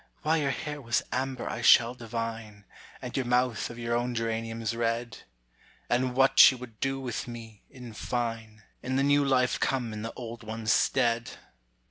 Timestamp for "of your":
3.69-3.93